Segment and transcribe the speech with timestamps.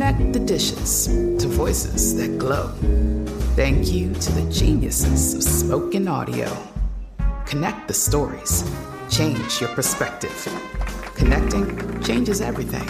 [0.00, 2.68] Connect the dishes to voices that glow.
[3.54, 6.56] Thank you to the geniuses of spoken audio.
[7.44, 8.64] Connect the stories.
[9.10, 10.32] Change your perspective.
[11.16, 12.88] Connecting changes everything.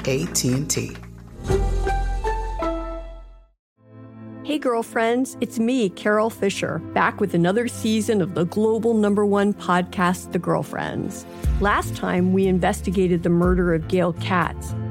[0.00, 0.96] AT&T.
[4.42, 9.54] Hey girlfriends, it's me, Carol Fisher, back with another season of the global number 1
[9.54, 11.24] podcast The Girlfriends.
[11.60, 14.74] Last time we investigated the murder of Gail Katz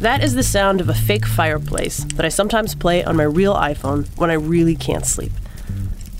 [0.00, 3.56] That is the sound of a fake fireplace that I sometimes play on my real
[3.56, 5.32] iPhone when I really can't sleep.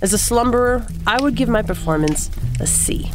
[0.02, 3.12] As a slumberer, I would give my performance a C.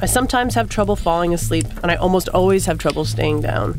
[0.00, 3.76] I sometimes have trouble falling asleep, and I almost always have trouble staying down.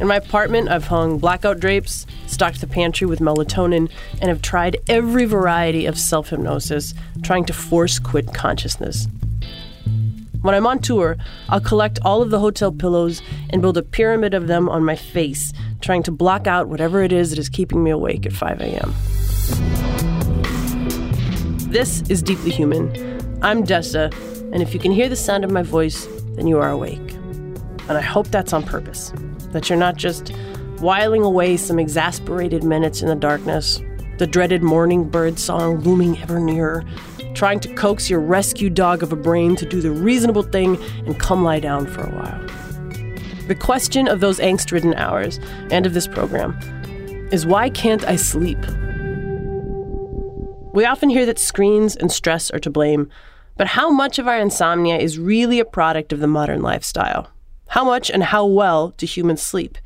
[0.00, 4.78] In my apartment, I've hung blackout drapes, stocked the pantry with melatonin, and have tried
[4.88, 9.06] every variety of self hypnosis, trying to force quit consciousness.
[10.42, 11.18] When I'm on tour,
[11.50, 14.96] I'll collect all of the hotel pillows and build a pyramid of them on my
[14.96, 15.52] face,
[15.82, 18.94] trying to block out whatever it is that is keeping me awake at 5 a.m.
[21.70, 22.88] This is Deeply Human.
[23.42, 24.10] I'm Dessa,
[24.52, 27.12] and if you can hear the sound of my voice, then you are awake.
[27.88, 29.12] And I hope that's on purpose,
[29.50, 30.30] that you're not just
[30.78, 33.78] whiling away some exasperated minutes in the darkness,
[34.16, 36.82] the dreaded morning bird song looming ever nearer,
[37.34, 40.76] trying to coax your rescue dog of a brain to do the reasonable thing
[41.06, 42.40] and come lie down for a while.
[43.48, 46.58] The question of those angst ridden hours and of this program
[47.32, 48.58] is why can't I sleep?
[50.72, 53.10] We often hear that screens and stress are to blame,
[53.56, 57.28] but how much of our insomnia is really a product of the modern lifestyle?
[57.68, 59.78] How much and how well do humans sleep?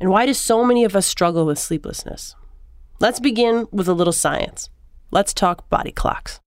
[0.00, 2.34] And why do so many of us struggle with sleeplessness?
[3.00, 4.68] Let's begin with a little science.
[5.10, 6.40] Let's talk body clocks.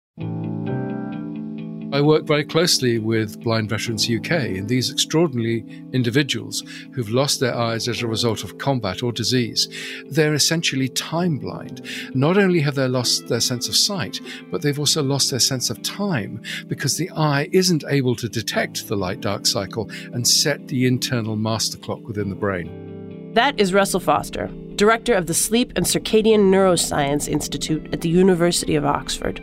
[1.93, 7.55] I work very closely with Blind Veterans UK, and these extraordinary individuals who've lost their
[7.55, 9.69] eyes as a result of combat or disease,
[10.09, 11.85] they're essentially time blind.
[12.15, 14.21] Not only have they lost their sense of sight,
[14.53, 18.87] but they've also lost their sense of time because the eye isn't able to detect
[18.87, 23.33] the light dark cycle and set the internal master clock within the brain.
[23.35, 28.77] That is Russell Foster, director of the Sleep and Circadian Neuroscience Institute at the University
[28.77, 29.41] of Oxford.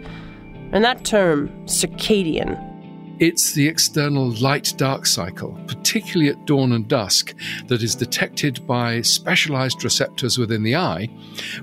[0.71, 2.63] And that term, circadian,
[3.19, 7.33] it's the external light dark cycle, particularly at dawn and dusk,
[7.65, 11.05] that is detected by specialized receptors within the eye,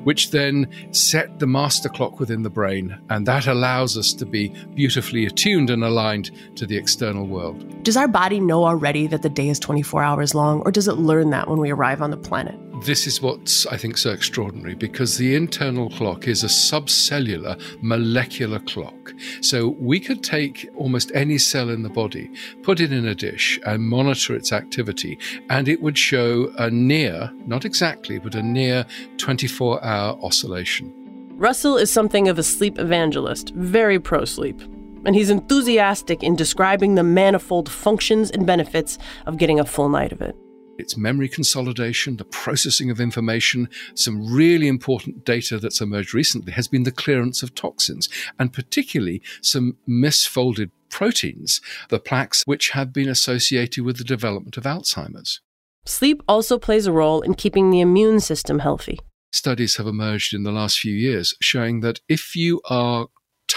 [0.02, 2.98] which then set the master clock within the brain.
[3.08, 7.84] And that allows us to be beautifully attuned and aligned to the external world.
[7.84, 10.94] Does our body know already that the day is 24 hours long, or does it
[10.94, 12.58] learn that when we arrive on the planet?
[12.82, 18.58] This is what's, I think, so extraordinary because the internal clock is a subcellular molecular
[18.58, 19.14] clock.
[19.40, 22.30] So we could take almost any cell in the body,
[22.62, 25.18] put it in a dish, and monitor its activity,
[25.48, 28.84] and it would show a near, not exactly, but a near
[29.18, 30.92] 24 hour oscillation.
[31.36, 34.60] Russell is something of a sleep evangelist, very pro sleep.
[35.06, 40.12] And he's enthusiastic in describing the manifold functions and benefits of getting a full night
[40.12, 40.36] of it.
[40.78, 43.68] It's memory consolidation, the processing of information.
[43.94, 49.22] Some really important data that's emerged recently has been the clearance of toxins, and particularly
[49.40, 55.40] some misfolded proteins, the plaques which have been associated with the development of Alzheimer's.
[55.84, 58.98] Sleep also plays a role in keeping the immune system healthy.
[59.32, 63.08] Studies have emerged in the last few years showing that if you are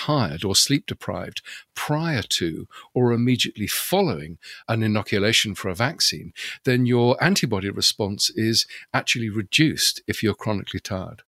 [0.07, 1.41] tired or sleep deprived
[1.75, 4.37] prior to or immediately following
[4.69, 6.31] an inoculation for a vaccine,
[6.63, 11.23] then your antibody response is actually reduced if you're chronically tired.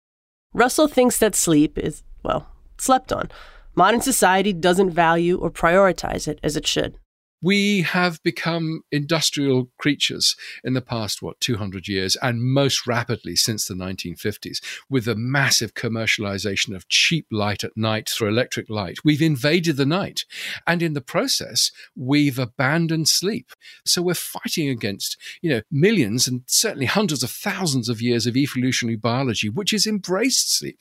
[0.52, 2.48] Russell thinks that sleep is, well,
[2.78, 3.30] slept on.
[3.76, 6.98] Modern society doesn't value or prioritize it as it should.
[7.44, 13.66] We have become industrial creatures in the past, what, 200 years, and most rapidly since
[13.66, 18.96] the 1950s, with the massive commercialization of cheap light at night through electric light.
[19.04, 20.24] We've invaded the night.
[20.66, 23.52] And in the process, we've abandoned sleep.
[23.84, 28.38] So we're fighting against, you know, millions and certainly hundreds of thousands of years of
[28.38, 30.80] evolutionary biology, which has embraced sleep.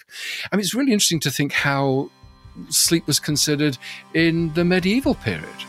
[0.49, 2.09] I mean, it's really interesting to think how
[2.69, 3.77] sleep was considered
[4.13, 5.65] in the medieval period.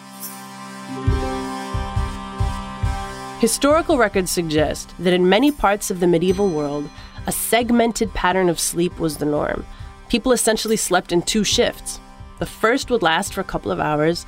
[3.45, 6.89] Historical records suggest that in many parts of the medieval world,
[7.27, 9.67] a segmented pattern of sleep was the norm.
[10.09, 12.01] People essentially slept in two shifts.
[12.39, 14.25] The first would last for a couple of hours,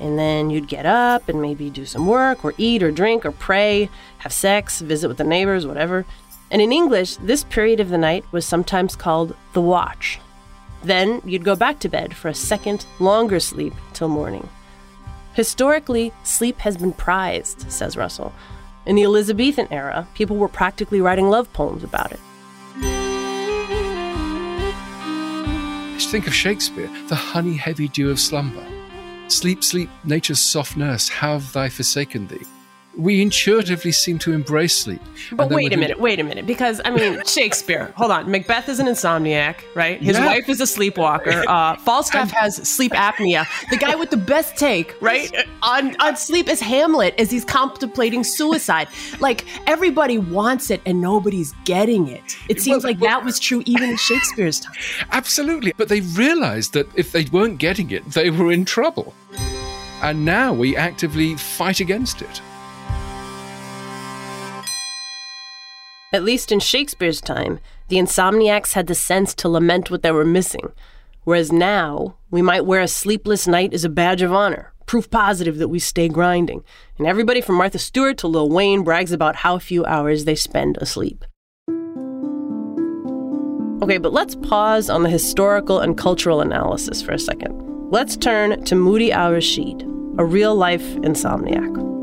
[0.00, 3.32] and then you'd get up and maybe do some work, or eat, or drink, or
[3.32, 3.88] pray,
[4.18, 6.04] have sex, visit with the neighbors, whatever.
[6.50, 10.20] And in English, this period of the night was sometimes called the watch.
[10.84, 14.46] Then you'd go back to bed for a second, longer sleep till morning.
[15.32, 18.34] Historically, sleep has been prized, says Russell.
[18.88, 22.20] In the Elizabethan era, people were practically writing love poems about it.
[25.98, 28.64] Just think of Shakespeare, the honey heavy dew of slumber.
[29.28, 32.46] Sleep, sleep, nature's soft nurse, have thy forsaken thee?
[32.98, 35.00] We intuitively seem to embrace sleep.
[35.32, 37.92] But wait a minute, wait a minute, because I mean Shakespeare.
[37.96, 40.02] hold on, Macbeth is an insomniac, right?
[40.02, 40.26] His yeah.
[40.26, 41.44] wife is a sleepwalker.
[41.48, 43.46] Uh, Falstaff has sleep apnea.
[43.70, 45.30] The guy with the best take, right,
[45.62, 48.88] on on sleep is Hamlet as he's contemplating suicide.
[49.20, 52.36] Like everybody wants it and nobody's getting it.
[52.48, 54.74] It seems well, like well, that was true even in Shakespeare's time.
[55.12, 59.14] Absolutely, but they realized that if they weren't getting it, they were in trouble.
[60.02, 62.42] And now we actively fight against it.
[66.10, 70.24] At least in Shakespeare's time, the insomniacs had the sense to lament what they were
[70.24, 70.72] missing.
[71.24, 75.58] Whereas now, we might wear a sleepless night as a badge of honor, proof positive
[75.58, 76.64] that we stay grinding.
[76.96, 80.78] And everybody from Martha Stewart to Lil Wayne brags about how few hours they spend
[80.78, 81.26] asleep.
[83.82, 87.52] Okay, but let's pause on the historical and cultural analysis for a second.
[87.90, 89.82] Let's turn to Moudhy Al Rashid,
[90.16, 91.97] a real life insomniac.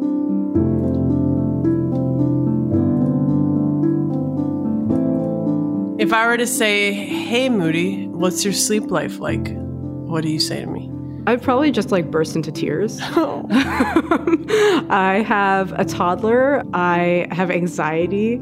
[6.06, 9.48] If I were to say, hey, Moudhy, what's your sleep life like?
[9.56, 10.92] What do you say to me?
[11.26, 13.00] I'd probably just like burst into tears.
[13.10, 18.36] I have a toddler, I have anxiety,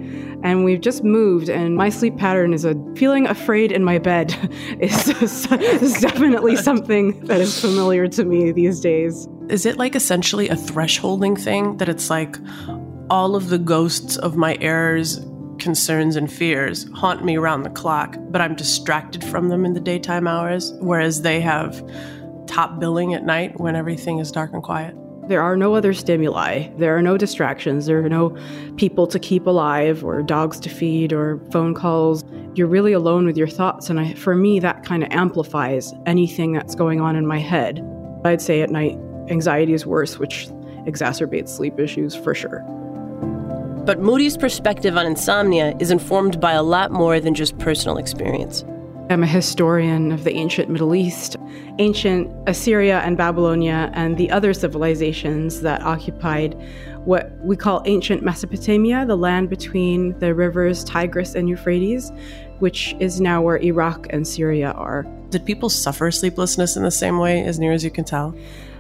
[0.44, 4.36] and we've just moved, and my sleep pattern is a feeling afraid in my bed
[4.82, 9.26] is, is definitely something that is familiar to me these days.
[9.48, 12.36] Is it like essentially a thresholding thing that it's like
[13.10, 15.26] all of the ghosts of my errors
[15.60, 19.80] concerns and fears haunt me around the clock, but I'm distracted from them in the
[19.80, 21.84] daytime hours, whereas they have
[22.48, 24.96] top billing at night when everything is dark and quiet.
[25.28, 26.68] There are no other stimuli.
[26.78, 27.86] There are no distractions.
[27.86, 28.38] There are no
[28.76, 32.26] people to keep alive or dogs to feed or phone calls.
[32.56, 33.90] You're really alone with your thoughts.
[33.90, 37.82] And I, for me, that kind of amplifies anything that's going on in my head.
[38.26, 38.98] I'd say at night,
[39.30, 40.48] anxiety is worse, which
[40.86, 42.62] exacerbates sleep issues for sure.
[43.86, 48.64] But Moudhy's perspective on insomnia is informed by a lot more than just personal experience.
[49.10, 51.36] I'm a historian of the ancient Middle East,
[51.80, 56.56] ancient Assyria and Babylonia, and the other civilizations that occupied
[57.04, 62.10] what we call ancient Mesopotamia, the land between the rivers Tigris and Euphrates,
[62.60, 65.06] which is now where Iraq and Syria are.
[65.30, 68.34] Did people suffer sleeplessness in the same way, as near as you can tell?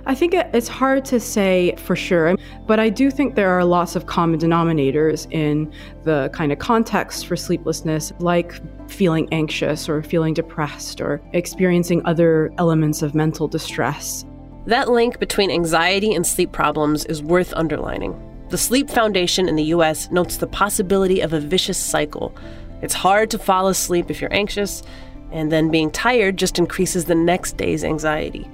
[0.05, 2.36] I think it's hard to say for sure,
[2.67, 5.72] but I do think there are lots of common denominators in
[6.03, 8.53] the kind of context for sleeplessness, like
[8.89, 14.25] feeling anxious or feeling depressed or experiencing other elements of mental distress.
[14.65, 18.13] That link between anxiety and sleep problems is worth underlining.
[18.50, 22.36] The Sleep Foundation in the US notes the possibility of a vicious cycle.
[22.81, 24.83] It's hard to fall asleep if you're anxious,
[25.31, 28.50] and then being tired just increases the next day's anxiety.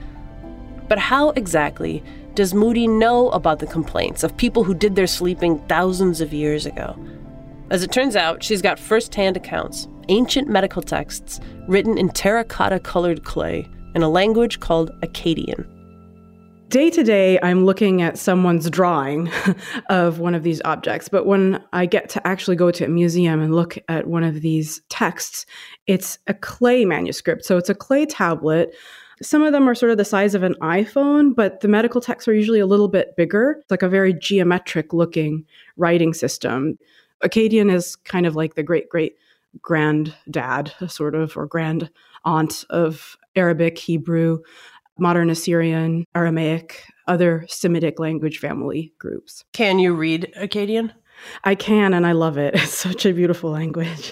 [0.90, 2.04] But how exactly
[2.34, 6.66] does Moudhy know about the complaints of people who did their sleeping thousands of years
[6.66, 6.98] ago?
[7.70, 12.80] As it turns out, she's got first hand accounts, ancient medical texts written in terracotta
[12.80, 15.68] colored clay in a language called Akkadian.
[16.70, 19.32] Day to day, I'm looking at someone's drawing
[19.90, 21.10] of one of these objects.
[21.10, 24.42] But when I get to actually go to a museum and look at one of
[24.42, 25.46] these texts,
[25.88, 27.46] it's a clay manuscript.
[27.46, 28.76] So it's a clay tablet
[29.22, 32.28] some of them are sort of the size of an iPhone, but the medical texts
[32.28, 33.58] are usually a little bit bigger.
[33.62, 35.46] It's like a very geometric looking
[35.78, 36.78] writing system.
[37.24, 39.16] Akkadian is kind of like the great great
[39.62, 41.90] granddad, sort of, or grand
[42.24, 44.40] aunt of Arabic, Hebrew,
[44.98, 46.84] modern Assyrian, Aramaic.
[47.08, 49.44] other Semitic language family groups.
[49.54, 50.92] Can you read Akkadian?
[51.44, 52.54] I can, and I love it.
[52.62, 54.12] It's such a beautiful language.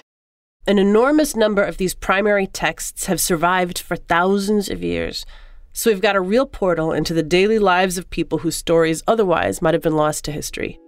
[0.68, 5.24] An enormous number of these primary texts have survived for thousands of years.
[5.72, 9.62] So we've got a real portal into the daily lives of people whose stories otherwise
[9.62, 10.78] might have been lost to history.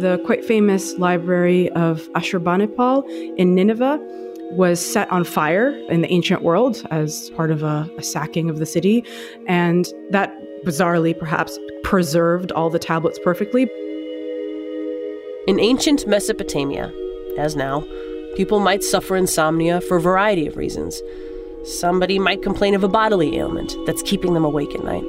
[0.00, 3.98] The quite famous library of Ashurbanipal in Nineveh
[4.52, 8.58] was set on fire in the ancient world as part of a, a, sacking of
[8.58, 9.04] the city.
[9.46, 10.34] And that
[10.64, 13.68] bizarrely perhaps preserved all the tablets perfectly.
[15.50, 16.92] In ancient Mesopotamia,
[17.36, 17.80] as now,
[18.36, 21.02] people might suffer insomnia for a variety of reasons.
[21.64, 25.02] Somebody might complain of a bodily ailment that's keeping them awake at night.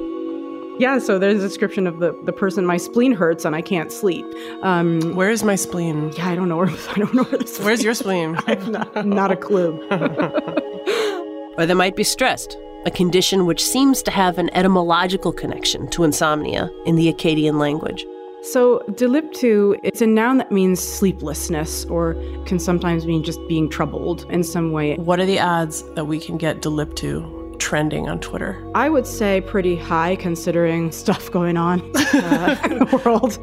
[0.80, 3.92] Yeah, so there's a description of the, the person, my spleen hurts and I can't
[3.92, 4.26] sleep.
[4.62, 6.10] Um, where is my spleen?
[6.16, 8.34] Yeah, I don't know where, I don't know where this Where's your spleen?
[8.48, 9.80] I have not, not a clue.
[11.56, 16.02] or they might be stressed, a condition which seems to have an etymological connection to
[16.02, 18.04] insomnia in the Akkadian language.
[18.42, 24.26] So, deliptu, it's a noun that means sleeplessness or can sometimes mean just being troubled
[24.30, 24.96] in some way.
[24.96, 28.60] What are the odds that we can get deliptu trending on Twitter?
[28.74, 33.38] I would say pretty high considering stuff going on uh, in the world.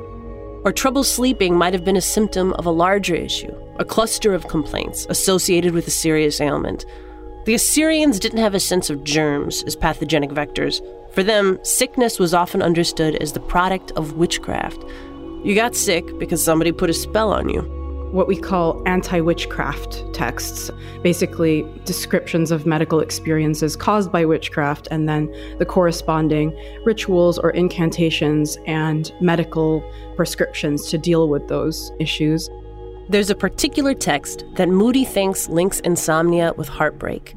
[0.66, 4.50] Or trouble sleeping might have been a symptom of a larger issue, a cluster of
[4.50, 6.86] complaints associated with a serious ailment.
[7.46, 10.82] The Assyrians didn't have a sense of germs as pathogenic vectors.
[11.12, 14.84] For them, sickness was often understood as the product of witchcraft.
[15.44, 17.80] You got sick because somebody put a spell on you
[18.12, 20.72] what we call anti witchcraft texts,
[21.04, 26.52] basically descriptions of medical experiences caused by witchcraft, and then the corresponding
[26.86, 29.84] rituals or incantations and medical
[30.16, 32.50] prescriptions to deal with those issues.
[33.10, 37.36] There's a particular text that Moudhy thinks links insomnia with heartbreak,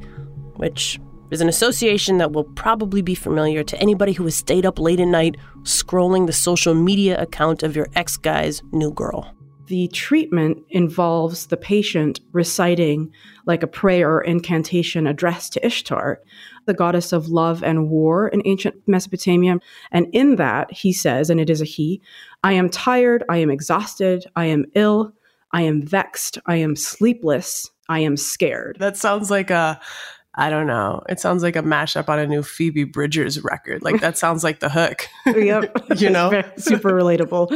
[0.55, 0.99] which
[1.33, 4.99] is an association that will probably be familiar to anybody who has stayed up late
[4.99, 9.33] at night scrolling the social media account of your ex guy's new girl
[9.67, 13.11] the treatment involves the patient reciting
[13.45, 16.21] like a prayer or incantation addressed to Ishtar,
[16.65, 19.59] the goddess of love and war in ancient Mesopotamia.
[19.91, 22.01] And in that, he says, and it is a he,
[22.43, 25.13] I am tired, I am exhausted, I am ill,
[25.51, 28.77] I am vexed, I am sleepless, I am scared.
[28.79, 29.79] That sounds like a
[30.35, 31.03] I don't know.
[31.09, 33.83] It sounds like a mashup on a new Phoebe Bridgers record.
[33.83, 35.07] Like that sounds like the hook.
[35.27, 35.75] yep.
[35.97, 36.43] you know?
[36.57, 37.51] super relatable.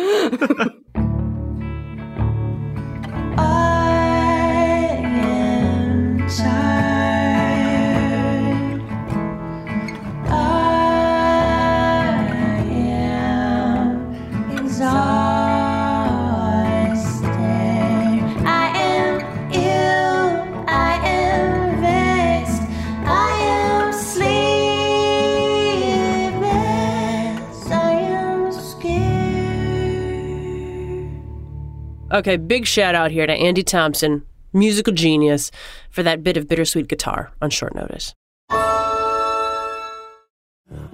[32.18, 35.52] Okay, big shout out here to Andy Thompson, musical genius,
[35.92, 38.16] for that bit of bittersweet guitar on short notice.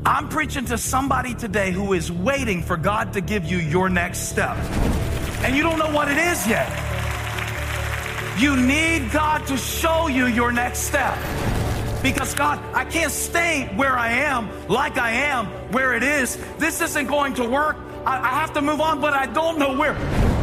[0.05, 4.27] I'm preaching to somebody today who is waiting for God to give you your next
[4.27, 4.57] step.
[5.45, 6.67] And you don't know what it is yet.
[8.37, 11.17] You need God to show you your next step.
[12.03, 16.37] Because God, I can't stay where I am, like I am, where it is.
[16.57, 17.77] This isn't going to work.
[18.05, 20.42] I, I have to move on, but I don't know where.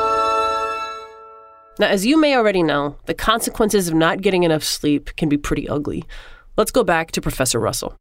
[1.79, 5.37] Now, as you may already know, the consequences of not getting enough sleep can be
[5.37, 6.03] pretty ugly.
[6.57, 7.95] Let's go back to Professor Russell.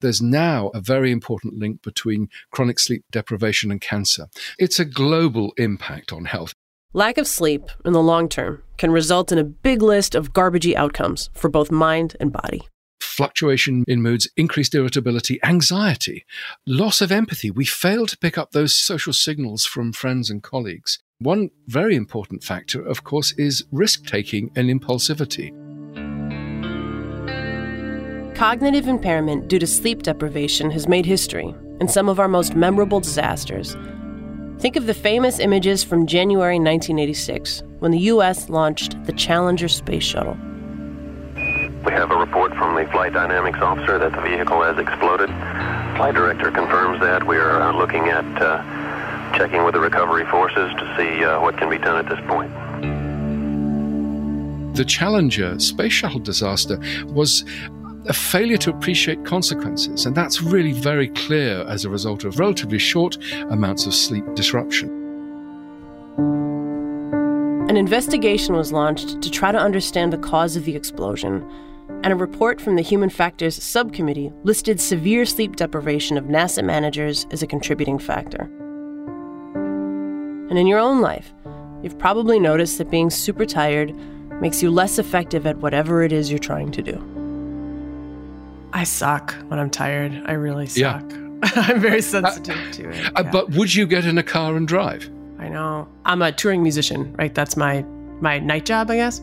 [0.00, 4.28] There's now a very important link between chronic sleep deprivation and cancer.
[4.58, 6.52] It's a global impact on health.
[6.92, 10.74] Lack of sleep in the long term can result in a big list of garbagey
[10.74, 12.62] outcomes for both mind and body
[13.18, 16.24] fluctuation in moods, increased irritability, anxiety,
[16.68, 17.50] loss of empathy.
[17.50, 21.00] We fail to pick up those social signals from friends and colleagues.
[21.20, 25.52] One very important factor, of course, is risk taking and impulsivity.
[28.36, 33.00] Cognitive impairment due to sleep deprivation has made history in some of our most memorable
[33.00, 33.76] disasters.
[34.60, 38.48] Think of the famous images from January 1986 when the U.S.
[38.48, 40.36] launched the Challenger space shuttle.
[41.84, 45.30] We have a report from the flight dynamics officer that the vehicle has exploded.
[45.96, 47.26] Flight director confirms that.
[47.26, 48.77] We are uh, looking at uh,
[49.34, 52.52] checking with the recovery forces to see uh, what can be done at this point.
[54.76, 57.44] The Challenger space shuttle disaster was
[58.06, 62.78] a failure to appreciate consequences, and that's really very clear as a result of relatively
[62.78, 63.18] short
[63.50, 64.88] amounts of sleep disruption.
[67.68, 71.44] An investigation was launched to try to understand the cause of the explosion,
[72.02, 77.26] and a report from the Human Factors Subcommittee listed severe sleep deprivation of NASA managers
[77.30, 78.48] as a contributing factor.
[80.50, 81.32] And in your own life,
[81.82, 83.94] you've probably noticed that being super tired
[84.40, 87.04] makes you less effective at whatever it is you're trying to do.
[88.72, 90.22] I suck when I'm tired.
[90.26, 91.10] I really suck.
[91.10, 91.18] Yeah.
[91.54, 93.12] I'm very sensitive uh, to it.
[93.14, 95.08] Uh, But would you get in a car and drive?
[95.38, 95.88] I know.
[96.04, 97.34] I'm a touring musician, right?
[97.34, 97.84] That's my
[98.20, 99.22] my night job, I guess.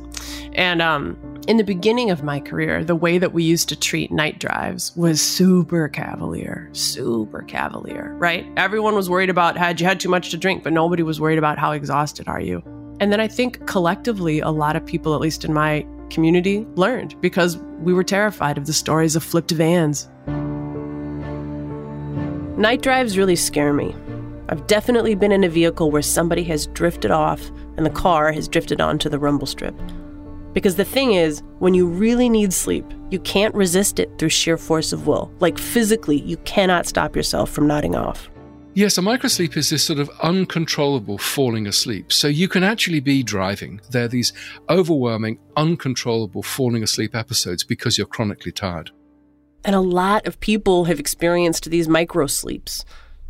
[0.53, 1.17] And um,
[1.47, 4.95] in the beginning of my career, the way that we used to treat night drives
[4.95, 8.45] was super cavalier, super cavalier, right?
[8.57, 11.37] Everyone was worried about had you had too much to drink, but nobody was worried
[11.37, 12.63] about how exhausted are you.
[12.99, 17.19] And then I think collectively, a lot of people, at least in my community learned
[17.21, 20.09] because we were terrified of the stories of flipped vans.
[22.57, 23.93] Night drives really scare me.
[24.49, 28.47] I've definitely been in a vehicle where somebody has drifted off and the car has
[28.47, 29.75] drifted onto the rumble strip.
[30.55, 34.57] Because the thing is, when you really need sleep, you can't resist it through sheer
[34.57, 35.29] force of will.
[35.41, 38.29] Like physically, you cannot stop yourself from nodding off.
[38.73, 42.13] Yes, a microsleep is this sort of uncontrollable falling asleep.
[42.13, 43.81] So you can actually be driving.
[43.89, 44.31] There are these
[44.69, 48.91] overwhelming, uncontrollable falling asleep episodes because you're chronically tired.
[49.65, 52.85] And a lot of people have experienced these microsleeps.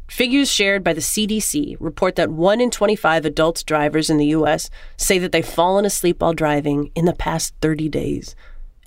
[0.07, 4.69] Figures shared by the CDC report that 1 in 25 adult drivers in the US
[4.97, 8.35] say that they've fallen asleep while driving in the past 30 days.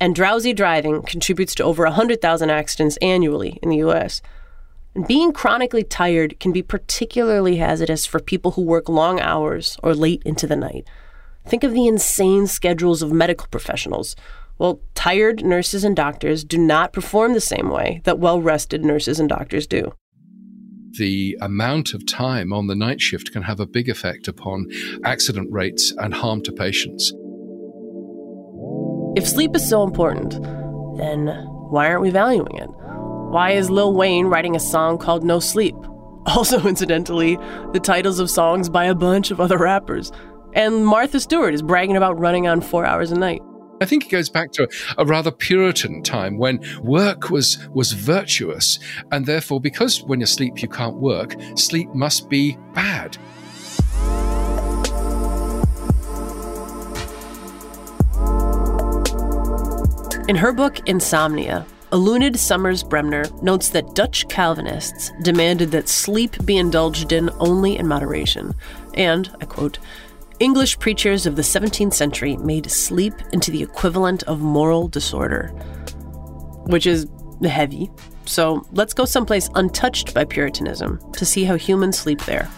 [0.01, 4.23] And drowsy driving contributes to over 100,000 accidents annually in the US.
[4.95, 9.95] And being chronically tired can be particularly hazardous for people who work long hours or
[9.95, 10.87] late into the night.
[11.47, 14.15] Think of the insane schedules of medical professionals.
[14.57, 19.19] Well, tired nurses and doctors do not perform the same way that well rested nurses
[19.19, 19.95] and doctors do.
[20.99, 24.67] The amount of time on the night shift can have a big effect upon
[25.05, 27.13] accident rates and harm to patients.
[29.17, 30.33] If sleep is so important,
[30.99, 31.29] then
[31.71, 32.67] why aren't we valuing it?
[32.67, 35.77] Why is Lil Wayne writing a song called No Sleep?
[36.27, 37.37] Also, incidentally,
[37.73, 40.13] the titles of songs by a bunch of other rappers.
[40.53, 43.41] And Martha Stewart is bragging about running on four hours a night.
[43.81, 48.79] I think it goes back to a, rather Puritan time when work was was virtuous,
[49.13, 53.17] and therefore, because when you sleep you can't work, sleep must be bad.
[60.29, 66.59] In her book Insomnia, Eluned Summers Bremner notes that Dutch Calvinists demanded that sleep be
[66.59, 68.55] indulged in only in moderation.
[68.93, 69.79] And, I quote,
[70.41, 75.49] English preachers of the 17th century made sleep into the equivalent of moral disorder,
[76.67, 77.09] which is
[77.43, 77.91] heavy.
[78.25, 82.49] So let's go someplace untouched by Puritanism to see how humans sleep there.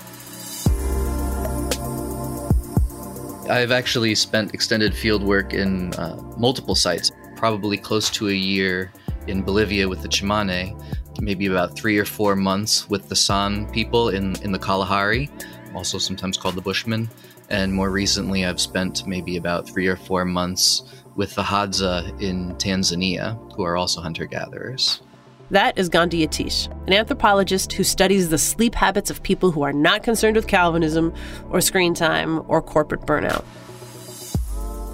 [3.49, 8.93] I've actually spent extended field work in uh, multiple sites, probably close to a year
[9.27, 10.79] in Bolivia with the Tsimane,
[11.19, 15.31] maybe about three or four months with the San people in, in the Kalahari,
[15.75, 17.09] also sometimes called the Bushmen.
[17.51, 20.83] And more recently, I've spent maybe about three or four months
[21.17, 25.03] with the Hadza in Tanzania, who are also hunter gatherers.
[25.51, 29.73] That is Gandhi Yetish, an anthropologist who studies the sleep habits of people who are
[29.73, 31.13] not concerned with Calvinism
[31.51, 33.45] or screen time or corporate burnout.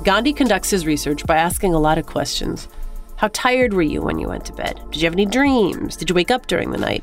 [0.03, 2.69] Gandhi conducts his research by asking a lot of questions
[3.17, 4.79] how tired were you when you went to bed?
[4.91, 5.97] Did you have any dreams?
[5.97, 7.03] Did you wake up during the night?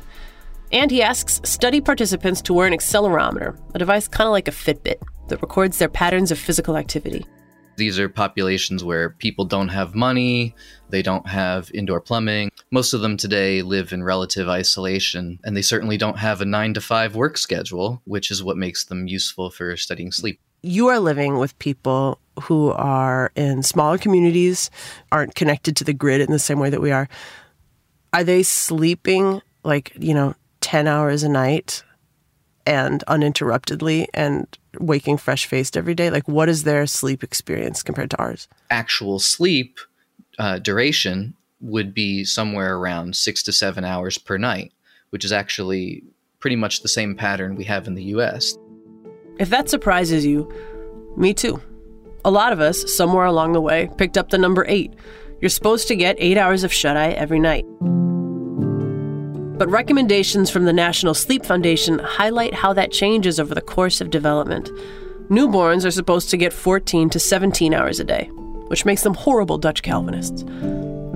[0.72, 4.52] And he asks study participants to wear an accelerometer, a device kind of like a
[4.52, 7.24] Fitbit that records their patterns of physical activity.
[7.76, 10.54] These are populations where people don't have money,
[10.90, 12.50] they don't have indoor plumbing.
[12.70, 16.74] Most of them today live in relative isolation, and they certainly don't have a nine
[16.74, 20.40] to five work schedule, which is what makes them useful for studying sleep.
[20.62, 24.70] You are living with people who are in smaller communities,
[25.10, 27.08] aren't connected to the grid in the same way that we are,
[28.12, 30.34] are they sleeping like, you know,
[30.74, 31.84] 10 hours a night
[32.66, 36.10] and uninterruptedly and waking fresh faced every day?
[36.10, 38.48] Like, what is their sleep experience compared to ours?
[38.70, 39.78] Actual sleep
[40.36, 44.72] uh, duration would be somewhere around six to seven hours per night,
[45.10, 46.02] which is actually
[46.40, 48.58] pretty much the same pattern we have in the US.
[49.38, 50.52] If that surprises you,
[51.16, 51.62] me too.
[52.24, 54.92] A lot of us, somewhere along the way, picked up the number eight.
[55.40, 57.64] You're supposed to get eight hours of shut eye every night.
[59.56, 64.10] But recommendations from the National Sleep Foundation highlight how that changes over the course of
[64.10, 64.68] development.
[65.28, 68.24] Newborns are supposed to get 14 to 17 hours a day,
[68.66, 70.42] which makes them horrible Dutch Calvinists.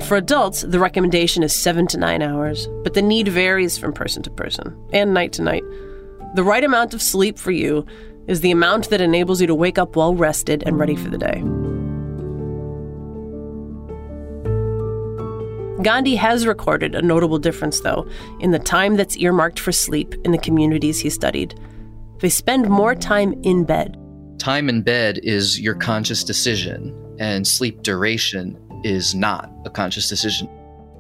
[0.07, 4.23] For adults, the recommendation is 7 to 9 hours, but the need varies from person
[4.23, 5.65] to person and night to night.
[6.35, 7.85] The right amount of sleep for you
[8.29, 11.19] is the amount that enables you to wake up well rested and ready for the
[11.19, 11.43] day.
[15.83, 18.09] Gandhi has recorded a notable difference, though,
[18.41, 21.59] in the time that's earmarked for sleep in the communities he studied.
[22.19, 23.97] They spend more time in bed.
[24.39, 30.49] Time in bed is your conscious decision, and sleep duration is not a conscious decision.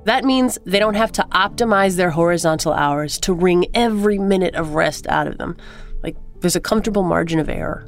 [0.05, 4.75] That means they don't have to optimize their horizontal hours to wring every minute of
[4.75, 5.57] rest out of them.
[6.03, 7.87] Like, there's a comfortable margin of error.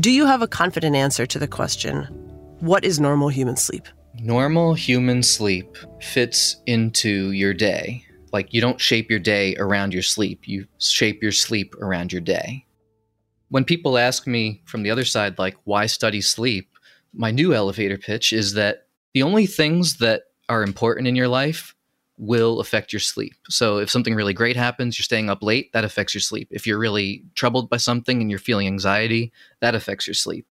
[0.00, 2.04] Do you have a confident answer to the question
[2.60, 3.86] what is normal human sleep?
[4.20, 8.04] Normal human sleep fits into your day.
[8.32, 12.20] Like you don't shape your day around your sleep, you shape your sleep around your
[12.20, 12.66] day.
[13.48, 16.70] When people ask me from the other side, like, why study sleep?
[17.12, 21.74] My new elevator pitch is that the only things that are important in your life
[22.16, 23.34] will affect your sleep.
[23.48, 26.48] So if something really great happens, you're staying up late, that affects your sleep.
[26.50, 30.46] If you're really troubled by something and you're feeling anxiety, that affects your sleep.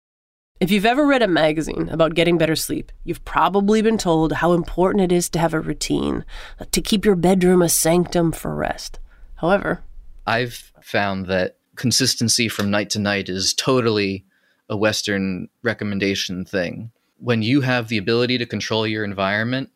[0.61, 4.53] If you've ever read a magazine about getting better sleep, you've probably been told how
[4.53, 6.23] important it is to have a routine,
[6.71, 8.99] to keep your bedroom a sanctum for rest.
[9.37, 9.81] However,
[10.27, 14.23] I've found that consistency from night to night is totally
[14.69, 16.91] a Western recommendation thing.
[17.17, 19.71] When you have the ability to control your environment,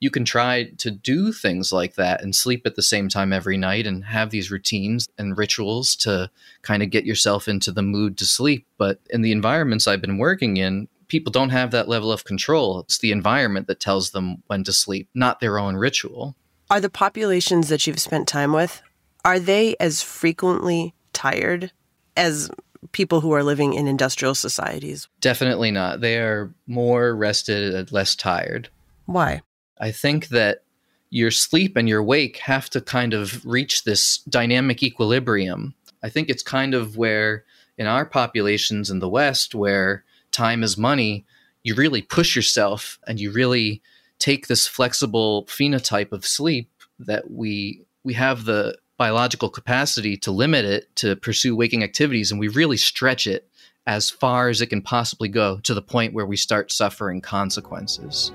[0.00, 3.56] you can try to do things like that and sleep at the same time every
[3.56, 6.30] night and have these routines and rituals to
[6.62, 8.66] kind of get yourself into the mood to sleep.
[8.78, 12.80] But in the environments I've been working in, people don't have that level of control.
[12.80, 16.34] It's the environment that tells them when to sleep, not their own ritual.
[16.70, 18.82] Are the populations that you've spent time with
[19.24, 21.72] are they as frequently tired
[22.16, 22.50] as
[22.92, 25.08] people who are living in industrial societies?
[25.20, 26.00] Definitely not.
[26.00, 28.70] They are more rested and less tired.
[29.04, 29.42] Why?
[29.80, 30.62] I think that
[31.08, 35.74] your sleep and your wake have to kind of reach this dynamic equilibrium.
[36.02, 37.44] I think it's kind of where
[37.76, 41.24] in our populations in the West, where time is money,
[41.62, 43.82] you really push yourself and you really
[44.18, 50.64] take this flexible phenotype of sleep that we we have the biological capacity to limit
[50.64, 53.48] it to pursue waking activities and we really stretch it
[53.86, 58.30] as far as it can possibly go to the point where we start suffering consequences.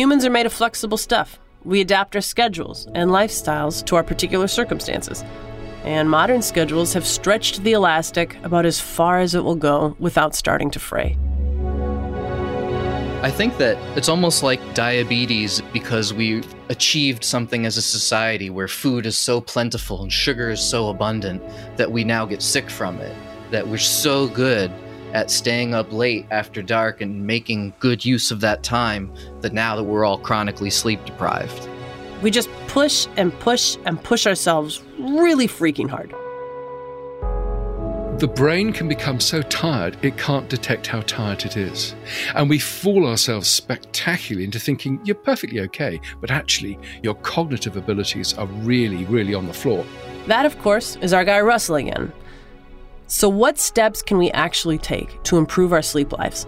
[0.00, 1.38] Humans are made of flexible stuff.
[1.62, 5.22] We adapt our schedules and lifestyles to our particular circumstances.
[5.84, 10.34] And modern schedules have stretched the elastic about as far as it will go without
[10.34, 11.18] starting to fray.
[13.22, 18.68] I think that it's almost like diabetes because we've achieved something as a society where
[18.68, 21.42] food is so plentiful and sugar is so abundant
[21.76, 23.14] that we now get sick from it.
[23.50, 24.72] That we're so good
[25.12, 29.76] at staying up late after dark and making good use of that time that now
[29.76, 31.68] that we're all chronically sleep deprived.
[32.22, 36.14] We just push and push and push ourselves really freaking hard.
[38.20, 41.94] The brain can become so tired it can't detect how tired it is.
[42.34, 48.36] And we fool ourselves spectacularly into thinking you're perfectly okay, but actually your cognitive abilities
[48.36, 49.86] are really, really on the floor.
[50.26, 52.12] That, of course, is our guy Russell again.
[53.12, 56.46] So, what steps can we actually take to improve our sleep lives?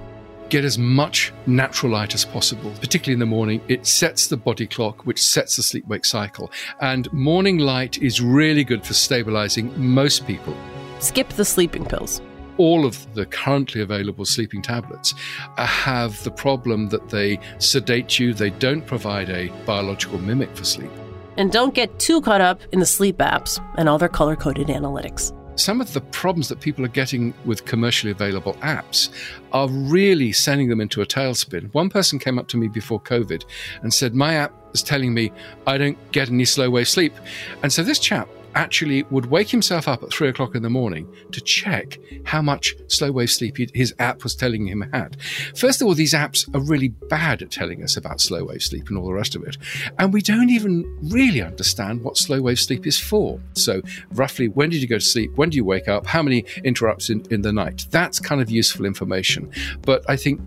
[0.48, 3.60] Get as much natural light as possible, particularly in the morning.
[3.66, 6.52] It sets the body clock, which sets the sleep wake cycle.
[6.80, 10.56] And morning light is really good for stabilizing most people.
[11.00, 12.22] Skip the sleeping pills.
[12.58, 15.14] All of the currently available sleeping tablets
[15.56, 20.62] uh, have the problem that they sedate you, they don't provide a biological mimic for
[20.62, 20.92] sleep.
[21.36, 24.68] And don't get too caught up in the sleep apps and all their color coded
[24.68, 29.10] analytics some of the problems that people are getting with commercially available apps
[29.52, 31.72] are really sending them into a tailspin.
[31.74, 33.44] One person came up to me before COVID
[33.82, 35.32] and said, My app is telling me
[35.66, 37.14] I don't get any slow wave sleep.
[37.62, 41.12] And so this chap actually would wake himself up at three o'clock in the morning
[41.32, 45.16] to check how much slow wave sleep his app was telling him had.
[45.56, 48.88] First of all, these apps are really bad at telling us about slow wave sleep
[48.88, 49.56] and all the rest of it.
[49.98, 53.40] And we don't even really understand what slow wave sleep is for.
[53.54, 55.32] So, roughly, when did you go to sleep?
[55.36, 56.06] When do you wake up?
[56.06, 57.86] How many interrupts in, in the night?
[57.90, 59.50] That's kind of useful information.
[59.82, 60.40] But I think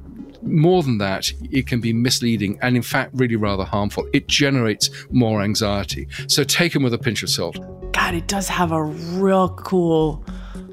[0.46, 4.08] More than that, it can be misleading and, in fact, really rather harmful.
[4.14, 6.08] It generates more anxiety.
[6.28, 7.58] So take them with a pinch of salt.
[7.92, 10.24] God, it does have a real cool,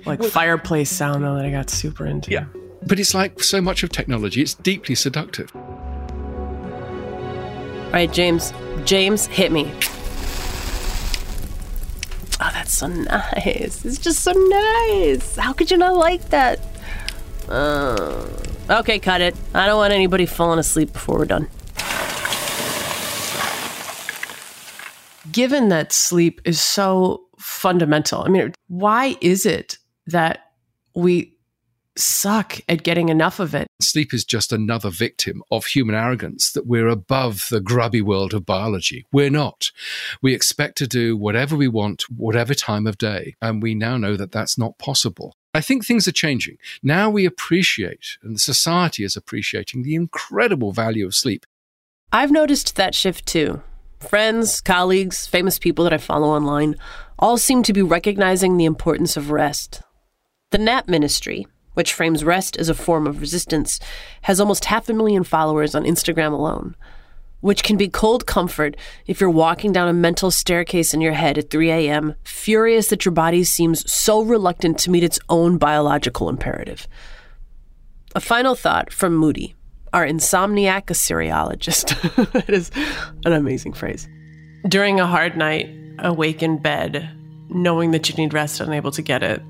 [0.04, 2.30] like fireplace sound though that I got super into.
[2.30, 2.44] Yeah.
[2.86, 5.50] But it's like so much of technology, it's deeply seductive.
[5.54, 5.62] All
[7.92, 8.52] right, James.
[8.84, 9.70] James, hit me.
[12.40, 13.84] Oh, that's so nice.
[13.84, 15.36] It's just so nice.
[15.36, 16.58] How could you not like that?
[17.48, 18.26] Uh,
[18.70, 19.36] okay, cut it.
[19.54, 21.48] I don't want anybody falling asleep before we're done.
[25.30, 30.52] Given that sleep is so fundamental, I mean, why is it that
[30.94, 31.36] we
[31.96, 33.66] suck at getting enough of it?
[33.80, 38.46] Sleep is just another victim of human arrogance that we're above the grubby world of
[38.46, 39.06] biology.
[39.12, 39.70] We're not.
[40.22, 43.34] We expect to do whatever we want, whatever time of day.
[43.40, 45.36] And we now know that that's not possible.
[45.54, 46.56] I think things are changing.
[46.82, 51.44] Now we appreciate, and society is appreciating, the incredible value of sleep.
[52.10, 53.62] I've noticed that shift too.
[54.00, 56.76] Friends, colleagues, famous people that I follow online
[57.18, 59.82] all seem to be recognizing the importance of rest.
[60.50, 63.78] The Nap Ministry, which frames rest as a form of resistance,
[64.22, 66.76] has almost half a million followers on Instagram alone,
[67.42, 68.76] which can be cold comfort
[69.06, 73.04] if you're walking down a mental staircase in your head at 3 a.m., furious that
[73.04, 76.88] your body seems so reluctant to meet its own biological imperative.
[78.14, 79.54] A final thought from Moudhy,
[79.92, 82.32] our insomniac Assyriologist.
[82.32, 82.70] that is
[83.26, 84.08] an amazing phrase.
[84.68, 87.10] During a hard night, awake in bed,
[87.48, 89.42] knowing that you need rest unable to get it,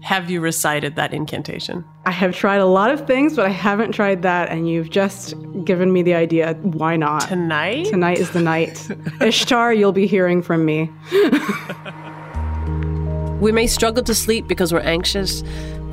[0.00, 1.84] have you recited that incantation?
[2.06, 5.34] I have tried a lot of things, but I haven't tried that, and you've just
[5.64, 6.54] given me the idea.
[6.62, 7.22] Why not?
[7.22, 7.86] Tonight?
[7.86, 8.88] Tonight is the night.
[9.20, 10.90] Ishtar, you'll be hearing from me.
[13.40, 15.42] we may struggle to sleep because we're anxious,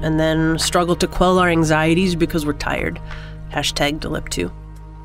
[0.02, 3.02] and then struggle to quell our anxieties because we're tired.
[3.50, 4.52] Hashtag deliptu.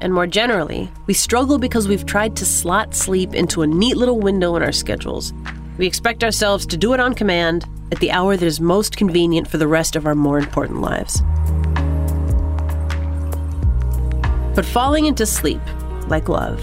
[0.03, 4.19] And more generally, we struggle because we've tried to slot sleep into a neat little
[4.19, 5.33] window in our schedules.
[5.81, 9.49] We expect ourselves to do it on command at the hour that is most convenient
[9.49, 11.23] for the rest of our more important lives.
[14.55, 15.63] But falling into sleep,
[16.09, 16.63] like love,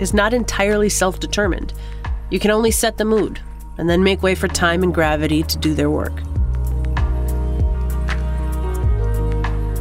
[0.00, 1.74] is not entirely self determined.
[2.30, 3.38] You can only set the mood
[3.78, 6.20] and then make way for time and gravity to do their work.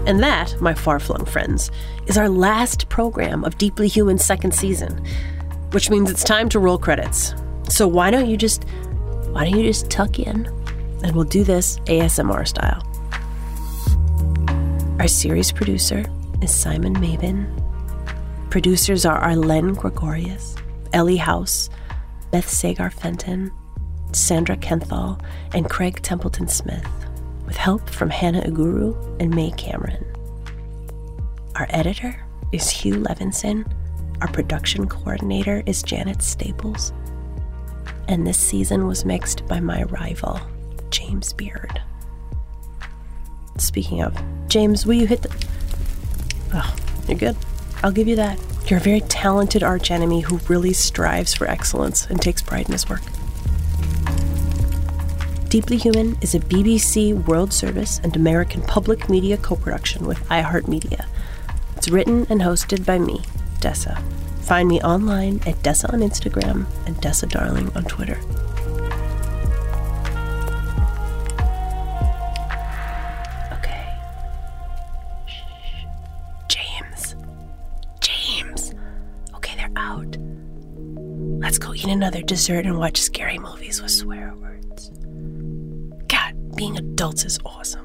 [0.06, 1.72] And that, my far flung friends,
[2.06, 5.04] is our last program of Deeply Human second season,
[5.72, 7.34] which means it's time to roll credits.
[7.70, 8.64] So why don't you just
[9.32, 10.46] why don't you just tuck in
[11.04, 12.82] and we'll do this ASMR style.
[15.00, 16.06] Our series producer
[16.42, 17.46] is Simon Maybin.
[18.50, 20.56] Producers are Arlene Gregorius,
[20.94, 21.70] Ellie House,
[22.32, 23.52] Beth Sagar Fenton,
[24.14, 25.22] Sandra Kenthal,
[25.54, 26.88] and Craig Templeton Smith
[27.46, 30.06] with help from Hannah Aguru and May Cameron.
[31.56, 32.20] Our editor
[32.52, 33.70] is Hugh Levinson.
[34.22, 36.94] Our production coordinator is Janet Staples.
[38.08, 40.40] And this season was mixed by my rival,
[40.90, 41.82] James Beard.
[43.58, 44.16] Speaking of,
[44.48, 45.48] James, will you hit the.
[46.54, 46.76] Oh,
[47.08, 47.38] you're good.
[47.84, 48.40] I'll give you that.
[48.68, 52.90] You're a very talented archenemy who really strives for excellence and takes pride in his
[52.90, 53.02] work.
[55.50, 61.06] Deeply Human is a BBC World Service and American Public Media co production with iHeartMedia.
[61.78, 63.22] It's written and hosted by me,
[63.60, 64.04] Dessa.
[64.46, 68.20] Find me online at Dessa on Instagram and Dessa Darling on Twitter.
[73.54, 73.98] Okay.
[75.26, 75.42] Shh.
[76.48, 77.16] James.
[78.02, 78.74] James.
[79.34, 80.16] Okay, they're out.
[81.42, 84.90] Let's go eat another dessert and watch scary movies with swear words.
[86.08, 87.85] God, being adults is awesome.